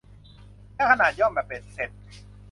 [0.75, 1.89] และขนาดย่อมแบบเบ็ดเสร็จ